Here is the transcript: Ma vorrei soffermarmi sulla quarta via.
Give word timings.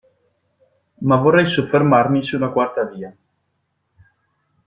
Ma 1.01 1.15
vorrei 1.17 1.45
soffermarmi 1.45 2.23
sulla 2.23 2.49
quarta 2.49 2.85
via. 2.85 3.15